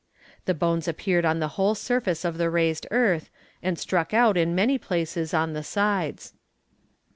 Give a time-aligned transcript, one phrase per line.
[0.45, 3.29] The bones appeared on the whole surface of the raised earth,
[3.61, 6.33] and struck out in many places on the sides.